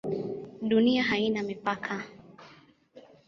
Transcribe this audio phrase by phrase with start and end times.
[0.61, 2.03] Dunia haina mipaka?